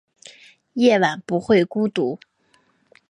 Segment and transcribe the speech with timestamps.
[0.73, 2.17] 夜晚不会孤单